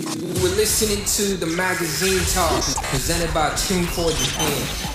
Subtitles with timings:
[0.00, 4.90] We're listening to the magazine talk presented by Tune for Japan.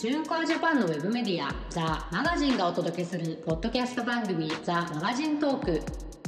[0.00, 5.82] チューンコアジャパンのウェブメディアザ・マガジンがお届けするポッドキャスト番組ザ・マガジントーク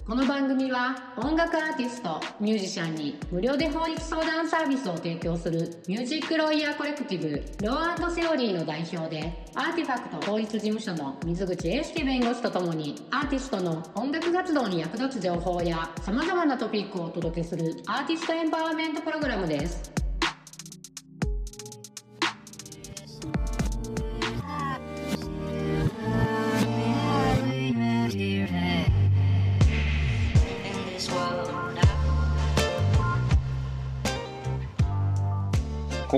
[0.09, 7.29] この番組は音楽アーティストミュージシャンに無料で法律相談サービスを提供するミュージックロイヤーコレクティブ
[7.63, 19.98] ローセオリーの代表でアーティファクト法律事務所の水口英介弁護士とともにアーティストの音楽活動に役立つ情報や様々なトピックをお届けするアーティストエンパワーメントプログラムです。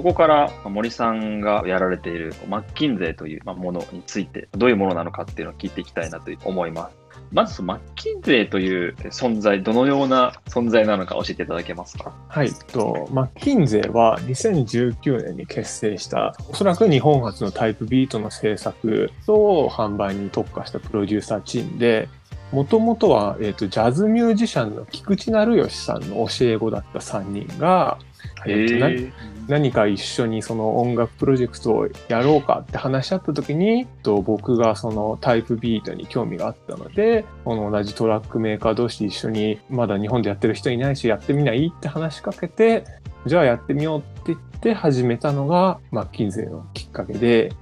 [0.00, 6.96] ここから森さんがやられているマッキンゼーというものについて、どういうものなのかっていうのを聞いていきたいなと思います。
[7.32, 12.14] まず、マッキンゼーという存在、どのような存在なのか教えていただけますか？
[12.28, 22.08] はい、とマッキンゼーは2019年に結成した、おそらく日本初のタイプビートの制作と販売に特化したプロデューサーチームで、
[22.52, 27.98] もともとは、えーと、ジャズミュージシャンの菊池成吉さんの教え子だった3人が、
[28.44, 29.12] えー、
[29.48, 42.84] 何か一緒にその音楽プロジェクトをやろうかって話し合った時にと僕がそのタイプビートに興味があったのでこの同じトラックメーカー同士一緒にまだ日本でやってる人いないしやってみないって話しかけて
[43.26, 47.52] じゃあやってみようって言って始めたのがマッキンゼのきっかけで。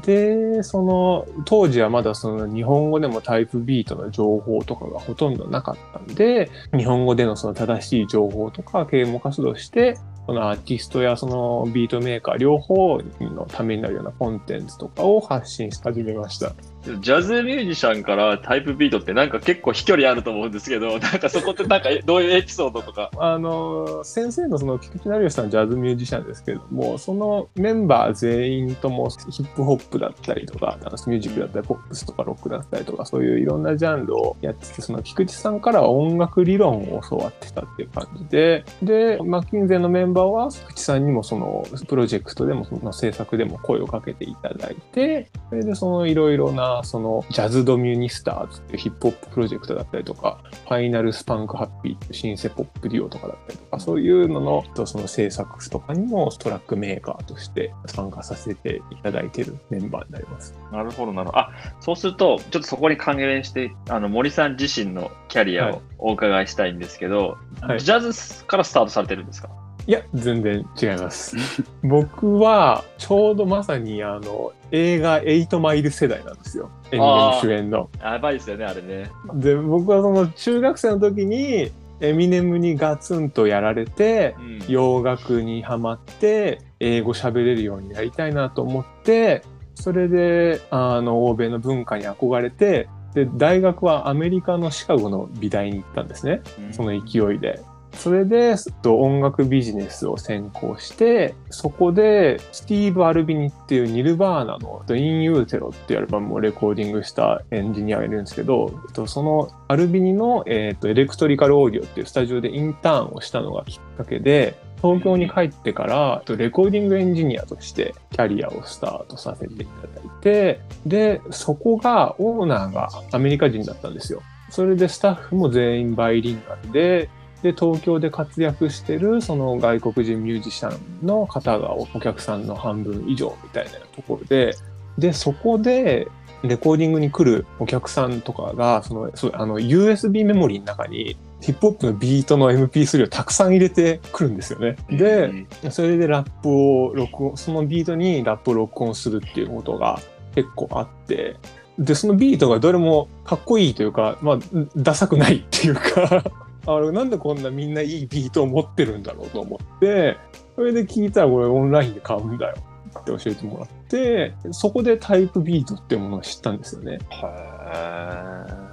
[0.00, 16.52] で、その、当時はまだその日本語でもタイプビートの情報とかがほとんどなかったんで、日本語でのその正しい情報とか啓蒙活動して、そのアーティストやそのビートメーカー両方のためになるようなコンテンツとかを発信し始めました。
[16.82, 23.10] ジャズミュージシャンからタイプビートってなんか結構飛距離あると思うんですけど、 なんかそこってなんかどういうエピソードとか？
[23.18, 60.54] あの、先生のその菊池成吉さんジャズミュージシャンですけれども、そのメンバー全員ともヒップホップだったりとか、ダンスミュージックだったり、ポップスとかロックだったりとか、そういういろんなジャンルをやってて、その菊池さんからは音楽理論を教わってたっていう感じで、で、マッキンゼのメンバーは菊池さんにもそのプロジェクトでも、その制作でも声をかけていただいて、それでそのいろいろなそのジャズドミュニスターズっていうヒップホッププロジェクトだったりとか、ファイナルスパンクハッピーっていうシンセポップデュオとかだったりとか、そういうののその制作とかにもトラックメーカーとして参加させていただいているメンバーになります。
[60.70, 61.38] なるほど、なるほど。
[61.38, 61.50] あ、
[61.80, 69.50] そうすると、ちょっとそこに関連して、あの森さん自身のキャリアをお伺いしたいんですけど、はい、ジャズからスタートされてるんですか？
[69.86, 71.36] いや、全然違います。
[71.82, 76.70] 僕は、ちょうどまさに、あの、映画エイトマイル世代なんですよ。
[76.92, 77.90] エミネム主演の。
[78.00, 79.10] やばいですよね、あれね。
[79.34, 89.42] で、僕はその中学生の時に、エミネムにガツンとやられて、うん、洋楽にはまって、英語喋れるようになりたいなと思って、
[89.74, 96.40] それで、あの、欧米の文化に憧れて、で、大学はアメリカのシカゴの美大に行ったんですね。
[96.72, 97.60] その勢いで。
[97.94, 98.54] それで
[98.84, 108.72] 音楽ビジネスを専攻して、そこでスティーブ・アルビニっていうニルバーナのイン・ユーテロっていうアルバムをレコーディングしたエンジニアがいるんですけど、
[109.06, 124.22] そのアルビニの、えー、とエレクトリカルオーディオっていうスタジオでインターンをしたのがきっかけで、東京に帰ってからレコーディングエンジニアとしてキャリアをスタートさせていただいて、で、そこがオーナーがアメリカ人だったんですよ。
[124.50, 127.08] それでスタッフも全員バイリンガルで、
[127.42, 134.54] で、東京で活躍してるその外国人ミュージシャンの方がお客さんの半分以上みたいなところで、
[134.98, 136.08] で、そこで
[136.42, 144.76] レコーディングに来るお客さんとかが、その、そあの、USB メモリーの中にヒップホップのビートの MP3 をたくさん入れてくるんですよね。
[144.90, 150.00] で、それでラップを録音、そのビートにラップを録音するっていうことが
[150.34, 151.36] 結構あって、
[151.78, 154.38] で、そのビートがどれもかっこいいというか、まあ、
[154.76, 156.24] ダサくないっていうか
[156.66, 160.16] あれなんでこんなみんないいビートを持ってるんだろうと思って、
[160.54, 162.56] それで聞いたらこれオンラインで買うんだよ
[163.00, 166.98] って教えてもらって、そこでタイプビートっていうものを知ったんですよね。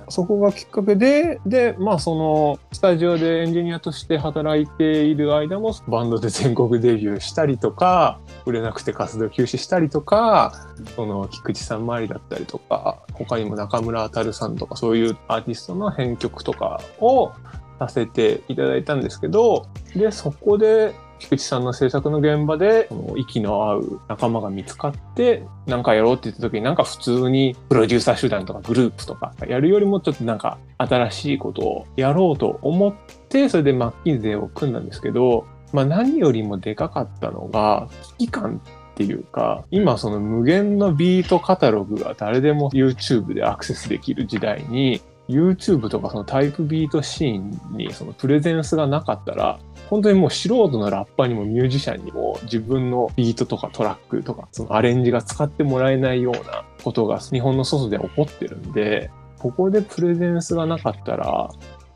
[0.10, 10.54] そこがきっかけで、で、まあそのスタジオでエンジニアとして働いている間もバンドで全国デビューしたりとか、売れなくて活動休止したりとか、
[10.96, 17.32] その菊池さん周りだったりとか、他にも中村あさんとかそういうアーティストの編曲とかを
[17.80, 19.66] させていただいたんですけど、
[19.96, 32.94] で、そこで菊池さんの制作の現場で、の息の合う仲間が見つかって、なんかやろうって言った時に、なんか普通にプロデューサー集団とかグループとかやるよりもちょっとなんか新しいことをやろうと思っ
[33.30, 37.88] て、それでマッキンゼを組んだんですけど、まあ何よりもでかかったのが、
[38.18, 38.62] 危機感
[38.94, 49.60] っていうか、今その無限のビートカタログが誰でも YouTube でアクセスできる時代に、YouTube とかそのタイプビートシーンにそのプレゼンスがなかったら、
[49.90, 61.50] 本当にもう素人のラッパーにもミュージシャンにも自分のビートとかトラックとかそのアレンジが使ってもらえないようなことが日本の外で起こってるんで、ここでプレゼンスがなかったら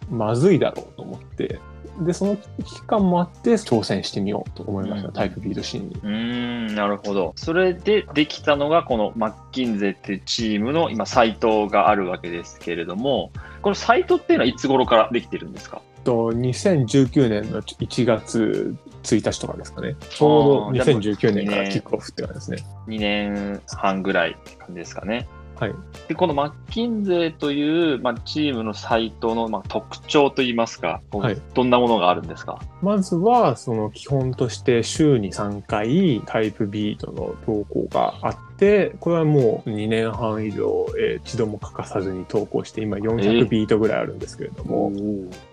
[0.09, 1.59] まずいだろうと思って、
[1.99, 5.95] で、その危機感もあって挑戦してみようと思いました、うんタイプビートシーンに。
[5.95, 7.33] うーん、なるほど。
[7.35, 13.31] それでできたのが、このマッキンゼっていうチームの今、サイトがあるわけですけれども、
[13.61, 15.81] このサイトっていうのはいつ頃からできてるんですか？
[16.03, 19.95] と2019年の1月1日とかですかね。
[20.09, 22.57] ちょうどあー2019年からねキックオフって感じですね。
[22.87, 25.27] 2年半ぐらいって感じですかね。
[25.63, 25.75] はい。
[26.07, 32.59] で、このマッキンゼという、まあ、チームのサイトの、まあ、特徴といいますか、はいどんなものがあるんですか？
[32.81, 44.91] まずは、その基本として週に3回タイプビートの投稿があって、これはもう2年半以上、えー一度も欠かさずに投稿して、今え400ービートぐらいあるんですけれども、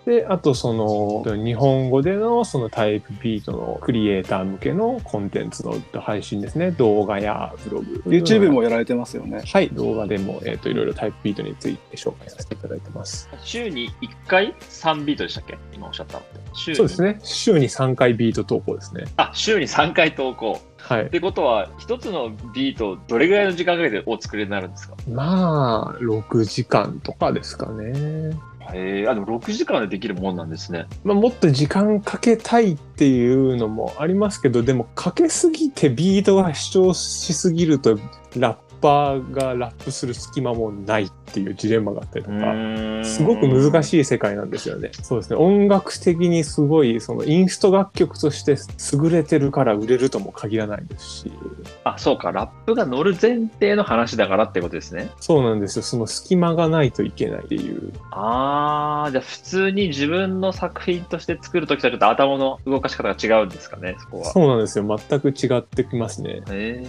[0.05, 6.71] で、あとその日本語でのそのタイプビートのクリエイター向けのコンテンツの配信ですね。
[6.71, 8.03] 動画やブログ。
[8.05, 9.41] YouTube もやられてますよね。
[9.45, 13.29] はい、動画でも、えっ、と、いろいろタイプビートについて紹介させていただいてます。
[13.43, 15.57] 週に1回3ビートでしたっけ？
[15.73, 16.39] 今おっしゃったのって。
[16.53, 17.19] 週にそうですね。
[17.23, 19.05] 週に3回ビート投稿ですね。
[19.17, 20.59] あ、週に3回投稿。
[20.83, 21.09] はいっ。
[21.09, 24.95] てことは、一つのビート、どれぐらいの時間かけてお作りになるんですか？
[25.09, 28.35] まあ、6時間とかですかね。
[28.73, 30.85] へえ、あ、でも6時間でできるもんなんですね。
[31.03, 37.97] まあ、もっと時間かけたいっていうのもありますけど、でもかけすぎてビートが主張しすぎると、
[38.37, 43.83] ラッパーがラップする隙間もないっていうジレンマがあったりとか、すごく難い。
[43.83, 44.91] しい世界なんですよね。
[45.01, 45.35] そうですね。
[45.35, 48.57] 音楽的にすごい、そのインスト楽曲として
[48.93, 51.31] 優れてるから売れるとも限らないですし、
[51.83, 55.09] あ、そうか、ラップが乗る前提の話だからってことですね。
[55.19, 55.83] そうなんですよ。
[55.83, 57.93] その隙間がないといけないっていう。
[58.11, 64.25] あー、じゃあ普通に自分の作品として作るときとはちょっと頭の動かし方が違うんですかね、そこは。
[64.25, 64.99] そうなんですよ。
[65.09, 66.41] 全く違ってきますね。
[66.49, 66.85] へえ、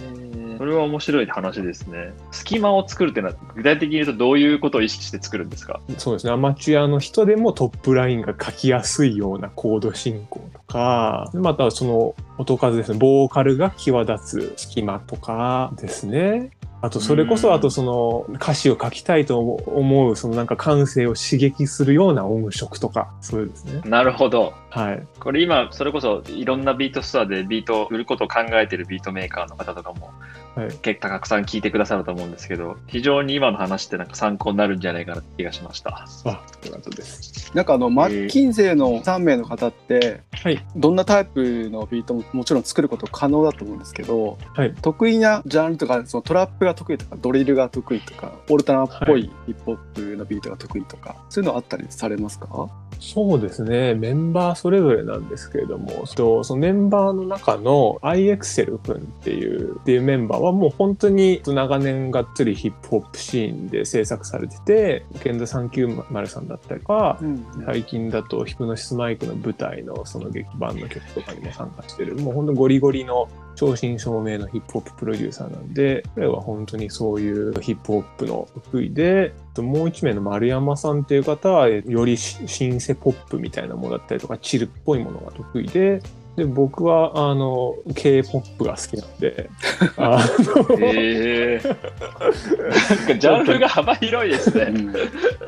[0.63, 2.13] それは面白い話ですね。
[2.31, 5.81] 隙間を作るっていうのは、具体的に言うとどういうことを意識して作るんですか？
[5.97, 6.31] そうですね。
[6.31, 12.97] アマチュアの人でもトップラインが書きやすいようなコード進行とか、またその音数ですね。
[12.97, 16.51] ボーカルが際立つ隙間とかですね。
[16.81, 23.81] あと、それこうんそ、あとその歌詞を書きたいと思う、そのなんか感性を刺激するような音色とか、そういうですね。
[23.85, 24.53] なるほど。
[24.69, 25.07] はい。
[25.17, 30.11] これ今、それこそいろんなビートストアでビートを売ることを考えてるビートメーカーの方とかも、
[30.55, 36.05] はい結構たくさん聞いてくださると思うんですけど、非常に今の話ってなんか参考になるんじゃないかなって気がしました。
[36.25, 36.29] あ、
[36.65, 37.51] よかったです。
[37.55, 40.63] なんかあの、 MCKNSY の3名の方って、はい。
[40.75, 52.69] どんなタイプのビートももちろん作ること可能だと思うんですけど、はい得意なジャンルとかそのトラップが得意とかドリルが得意とかオルタナっぽいヒップホップのビートが得意とか、そういうのあったりされますか？
[52.99, 53.95] そうですね。
[53.95, 67.45] メンバーそれぞれなんですけれども、とそのメンバーの中の iExcel 君っていうっていうメンバーはもう本当に長年がっつりヒップホップシーンで制作されてて、ケンザ390さんだったりとか、うん。
[67.65, 86.01] 最近だとヒプノシスマイクの舞台のその劇版の曲とかにも参加してる、もう本当ゴリゴリの正真正銘のヒップホッププロデューサーなんで、彼は本当にそういうヒップホップの得意で、もう一名の丸山さんっていう方は、えよりシシンセポップみたいなものだったりとか、チルっぽいものが得意で、
[86.35, 89.49] で、僕は、あの、K-POP が好きなんで、
[89.97, 91.61] あの、へえ。
[91.63, 94.73] なんかジャンルが幅広いですね。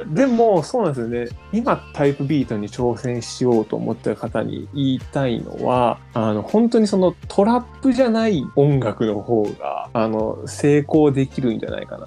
[0.07, 1.27] でも、そうなんですよね。
[1.51, 12.05] 今、タイプビートに挑戦しようと思ってる方に言いたいのは、あの、本当にそのトラップじゃない音楽の方が、あの、成功できるんじゃないかな。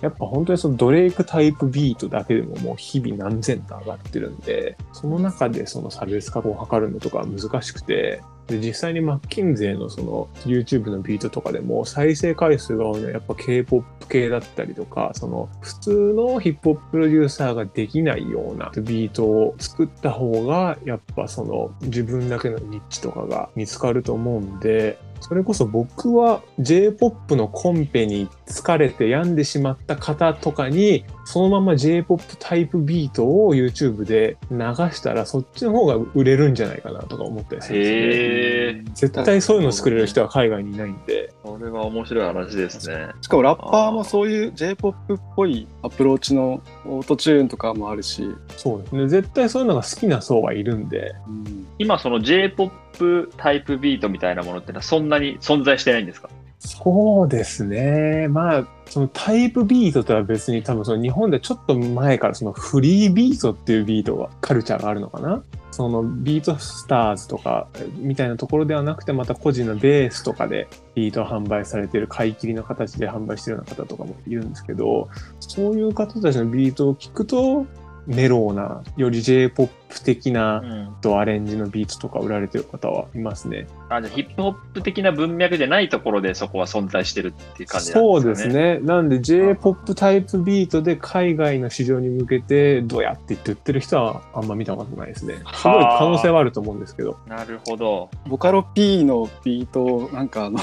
[0.00, 34.58] やっぱ本当にそのドレイクタイプビートだけでももう日々何千と上がってるんで、その中でその差別化を図るのとか難しくて、で、実際にマッキンゼーのその YouTube のビートとかでも再生回数が多いのはやっぱ K-POP 系だったりとか、その普通のヒップホッププロデューサーができないようなビートを作った方がやっぱその自分だけのニッチとかが見つかると思うんで、それこそ僕は J-POP のコンペに疲れて病んでしまった方とかに、そのまま J-POP タイプビートを YouTube で流
[34.92, 39.14] したら、そっちの方が売れるんじゃないかなとか思ったりするんですよね。
[39.14, 41.32] 絶対そういうの作れる人は海外にいないんで。
[41.42, 43.08] これは面白い話ですね。
[43.20, 49.08] しかもラッパーもそういう J-POP っぽいアプローチのオートチューンとかもあるし、そうですね。
[49.08, 51.14] 絶対そういうのが好きな層はいるんで。
[51.26, 56.30] うん今その J-POP タイプビートみたいなものってのはそんなに存在してないんですか？
[56.60, 58.26] そうですね。
[58.28, 65.42] まあ、そのタイプビートとは別に多分その日本でちょっと前からそのフリービートっていうビートが、カルチャーがあるのかな？
[65.72, 67.66] その BeatStars とか
[67.96, 75.08] みたいなところではなくてまた個人のベースとかでビートを販売されている買い切りの形で販売しているような方とかもいるんですけど、
[75.40, 77.66] そういう方たちのビートを聞くと、
[78.06, 80.94] メローな、より J-POP 的なうん。
[81.00, 83.66] とアレンジのビートとか売られてる方はいますね。
[83.88, 88.02] あ、じゃあヒップホップ的な文脈じゃないところでそこは存在してるっていう感じなんですかね。
[88.02, 88.78] そうですね。
[88.80, 95.34] なんで J-POP タイプビートで海外の市場に向けてどうやってって言ってる人はあんま見たことないですね。
[95.34, 97.18] すごい可能性はあると思うんですけど。
[97.26, 98.10] なるほど。
[98.26, 100.58] ボカロ P のビートをなんかあの、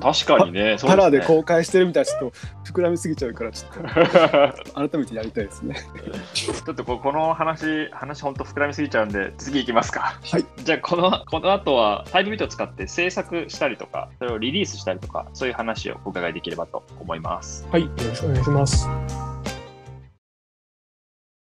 [0.00, 0.76] 確かにね。
[0.78, 2.30] そ うパラでね公開してるみたいなちょっ
[2.64, 5.76] と膨らみすぎちゃうからちょっと 改めてやりたいですね。
[6.34, 10.18] ちょっとここの話、話本当膨らみすぎちゃうんで、次行きますか。
[10.22, 10.44] はい。
[10.64, 17.66] じゃあ、この、この後は、タイプビートを使って制作したりとか、それをリリースしたりとか、そういう話をお伺いできればと思います。
[17.70, 19.31] はい、よろしくお願いします。